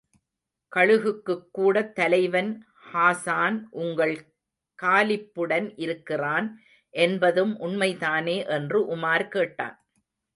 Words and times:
கழுகுக்கூட்டுத் 0.71 1.91
தலைவன் 1.93 2.49
ஹாஸான் 2.85 3.57
உங்கள் 3.81 4.15
காலிப்புடன் 4.79 5.67
இருக்கிறான் 5.77 6.47
என்பதும் 6.93 7.53
உண்மைதானே! 7.59 8.37
என்று 8.49 8.81
உமார் 8.95 9.27
கேட்டான். 9.27 9.77